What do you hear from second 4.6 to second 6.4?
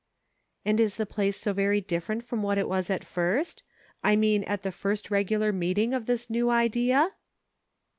the first regular meet ing of this